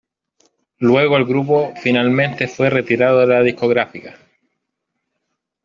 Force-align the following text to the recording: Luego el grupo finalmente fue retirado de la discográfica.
Luego 0.79 1.15
el 1.15 1.25
grupo 1.25 1.75
finalmente 1.79 2.47
fue 2.47 2.71
retirado 2.71 3.19
de 3.19 3.27
la 3.27 3.43
discográfica. 3.43 4.15